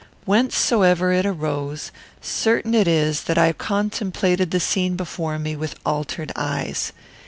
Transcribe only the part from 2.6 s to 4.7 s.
it is that I contemplated the